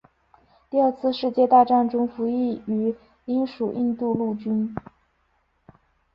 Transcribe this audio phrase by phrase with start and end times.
[0.67, 4.73] 第二次世界大战中服役于英属印度陆军。